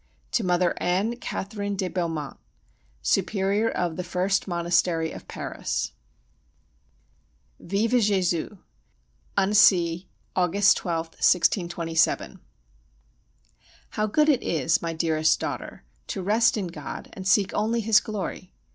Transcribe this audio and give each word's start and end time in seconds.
To 0.31 0.43
Mother 0.43 0.73
Anne 0.81 1.17
Catherine 1.17 1.75
de 1.75 1.87
Beaumont, 1.87 2.39
Superior 3.03 3.69
of 3.69 3.97
the 3.97 4.03
First 4.03 4.47
Monastery 4.47 5.11
of 5.11 5.27
Paris. 5.27 5.91
Vive 7.59 7.91
[+] 8.01 8.09
Jésus! 8.09 8.57
ANNECY, 9.37 10.09
August 10.35 10.79
12th, 10.79 11.21
1627. 11.21 12.39
How 13.89 14.07
good 14.07 14.27
it 14.27 14.41
is, 14.41 14.81
my 14.81 14.91
dearest 14.93 15.39
daughter, 15.39 15.83
to 16.07 16.23
rest 16.23 16.57
in 16.57 16.65
God 16.65 17.11
and 17.13 17.27
seek 17.27 17.53
only 17.53 17.79
His 17.81 17.99
glory! 17.99 18.51